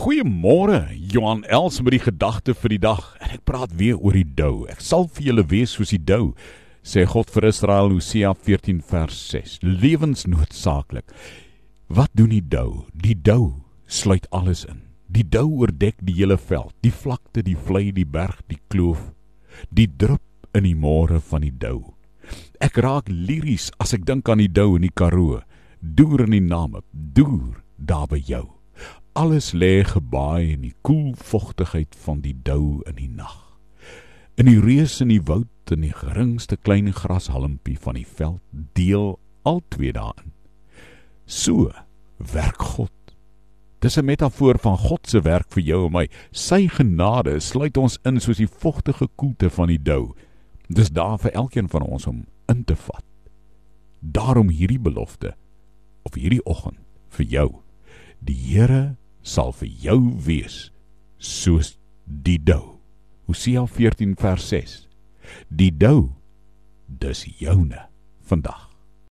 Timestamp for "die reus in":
34.46-35.10